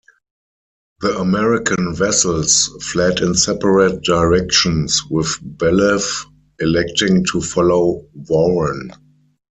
[1.01, 5.99] The American vessels fled in separate directions, with Bellew
[6.59, 8.89] electing to follow "Warren".